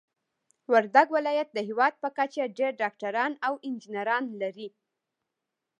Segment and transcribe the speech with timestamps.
[0.71, 4.67] وردګ ولايت د هيواد په کچه ډير ډاکټران او انجنيران لري.